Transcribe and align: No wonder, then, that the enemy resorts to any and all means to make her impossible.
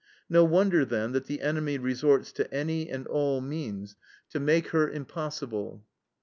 No 0.27 0.43
wonder, 0.43 0.83
then, 0.83 1.11
that 1.11 1.25
the 1.25 1.41
enemy 1.41 1.77
resorts 1.77 2.31
to 2.31 2.51
any 2.51 2.89
and 2.89 3.05
all 3.05 3.39
means 3.39 3.95
to 4.31 4.39
make 4.39 4.69
her 4.69 4.89
impossible. 4.89 5.85